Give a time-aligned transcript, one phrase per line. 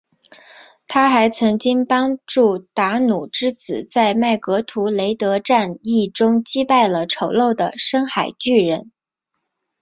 [0.87, 8.91] 她还曾经帮助达努之子在麦格图雷德战役中击败了丑陋的深海巨人。